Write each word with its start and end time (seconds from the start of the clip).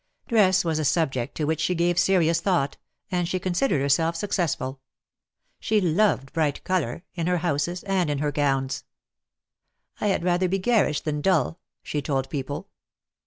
Dress 0.27 0.65
was 0.65 0.79
a 0.79 0.83
subject 0.83 1.35
to 1.35 1.43
which 1.43 1.61
she 1.61 1.75
gave 1.75 1.99
serious 1.99 2.41
thought, 2.41 2.75
and 3.11 3.29
she 3.29 3.37
considered 3.39 3.81
herself 3.81 4.15
successful. 4.15 4.79
She 5.59 5.79
loved 5.79 6.33
bright 6.33 6.63
colour; 6.63 7.03
in 7.13 7.27
her 7.27 7.37
houses, 7.37 7.83
and 7.83 8.09
in 8.09 8.17
her 8.17 8.31
gowns. 8.31 8.83
"I 9.99 10.07
had 10.07 10.23
rather 10.23 10.47
be 10.47 10.57
garish 10.57 11.01
than 11.01 11.21
dull," 11.21 11.59
she 11.83 12.01
told 12.01 12.31
people. 12.31 12.67